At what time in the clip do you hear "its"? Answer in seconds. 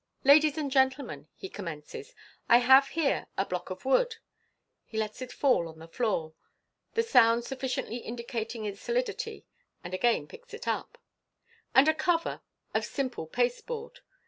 8.65-8.81